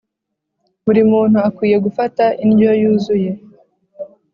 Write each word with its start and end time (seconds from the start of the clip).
buri 0.85 1.01
muntu 1.11 1.37
akwiye 1.49 1.77
gufata 1.85 2.23
indyo 2.43 2.71
yuzuye 2.81 3.31